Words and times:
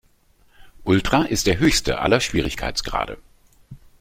Ultra 0.83 1.25
ist 1.25 1.45
der 1.45 1.59
höchste 1.59 1.99
aller 1.99 2.21
Schwierigkeitsgrade. 2.21 3.19